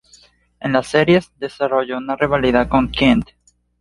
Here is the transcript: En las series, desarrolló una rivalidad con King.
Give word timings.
En 0.59 0.73
las 0.73 0.87
series, 0.87 1.31
desarrolló 1.37 1.97
una 1.97 2.15
rivalidad 2.15 2.67
con 2.67 2.89
King. 2.89 3.21